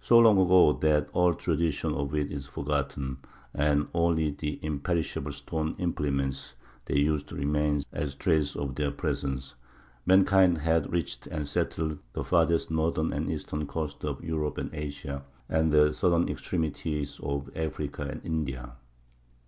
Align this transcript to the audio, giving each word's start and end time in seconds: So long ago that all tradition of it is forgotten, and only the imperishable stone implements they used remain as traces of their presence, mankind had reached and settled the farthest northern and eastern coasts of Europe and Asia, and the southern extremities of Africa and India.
So 0.00 0.20
long 0.20 0.38
ago 0.38 0.74
that 0.74 1.10
all 1.12 1.34
tradition 1.34 1.92
of 1.92 2.14
it 2.14 2.30
is 2.30 2.46
forgotten, 2.46 3.16
and 3.52 3.88
only 3.92 4.30
the 4.30 4.60
imperishable 4.64 5.32
stone 5.32 5.74
implements 5.78 6.54
they 6.84 6.94
used 6.94 7.32
remain 7.32 7.82
as 7.92 8.14
traces 8.14 8.54
of 8.54 8.76
their 8.76 8.92
presence, 8.92 9.56
mankind 10.06 10.58
had 10.58 10.92
reached 10.92 11.26
and 11.26 11.48
settled 11.48 11.98
the 12.12 12.22
farthest 12.22 12.70
northern 12.70 13.12
and 13.12 13.28
eastern 13.28 13.66
coasts 13.66 14.04
of 14.04 14.22
Europe 14.22 14.56
and 14.58 14.70
Asia, 14.72 15.24
and 15.48 15.72
the 15.72 15.92
southern 15.92 16.28
extremities 16.28 17.18
of 17.18 17.50
Africa 17.56 18.02
and 18.02 18.24
India. 18.24 18.76